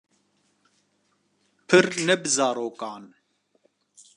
Pir 1.67 1.85
ne 2.05 2.15
bi 2.21 2.29
zarokan 2.35 3.03